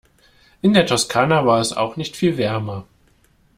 [0.63, 2.87] In der Toskana war es auch nicht viel wärmer.